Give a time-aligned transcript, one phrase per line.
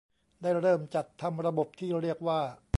[0.41, 2.39] ได้เริ่มจัดทำระบบที่เรียกว่า